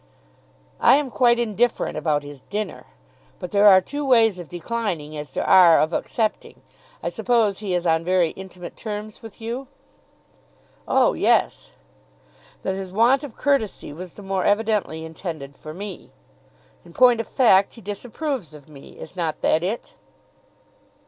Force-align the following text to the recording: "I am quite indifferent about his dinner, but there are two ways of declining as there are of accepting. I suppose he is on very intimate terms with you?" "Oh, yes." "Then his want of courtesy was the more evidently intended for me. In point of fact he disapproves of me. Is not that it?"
"I 0.79 0.95
am 0.95 1.11
quite 1.11 1.37
indifferent 1.37 1.95
about 1.95 2.23
his 2.23 2.41
dinner, 2.49 2.87
but 3.37 3.51
there 3.51 3.67
are 3.67 3.81
two 3.81 4.03
ways 4.03 4.39
of 4.39 4.49
declining 4.49 5.15
as 5.15 5.29
there 5.29 5.47
are 5.47 5.79
of 5.79 5.93
accepting. 5.93 6.63
I 7.03 7.09
suppose 7.09 7.59
he 7.59 7.75
is 7.75 7.85
on 7.85 8.03
very 8.03 8.29
intimate 8.31 8.75
terms 8.75 9.21
with 9.21 9.39
you?" 9.39 9.67
"Oh, 10.87 11.13
yes." 11.13 11.73
"Then 12.63 12.73
his 12.73 12.91
want 12.91 13.23
of 13.23 13.35
courtesy 13.37 13.93
was 13.93 14.13
the 14.13 14.23
more 14.23 14.43
evidently 14.43 15.05
intended 15.05 15.55
for 15.55 15.71
me. 15.71 16.09
In 16.83 16.93
point 16.93 17.21
of 17.21 17.27
fact 17.27 17.75
he 17.75 17.81
disapproves 17.81 18.55
of 18.55 18.67
me. 18.67 18.97
Is 18.97 19.15
not 19.15 19.41
that 19.41 19.61
it?" 19.63 19.93